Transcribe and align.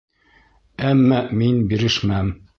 Әммә 0.93 1.21
мин 1.43 1.61
бирешмәм! 1.75 2.35